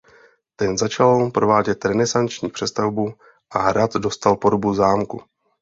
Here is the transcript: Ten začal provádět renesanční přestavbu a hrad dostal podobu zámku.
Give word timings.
Ten 0.55 0.77
začal 0.77 1.31
provádět 1.31 1.85
renesanční 1.85 2.49
přestavbu 2.49 3.13
a 3.51 3.61
hrad 3.61 3.93
dostal 3.93 4.35
podobu 4.35 4.73
zámku. 4.73 5.21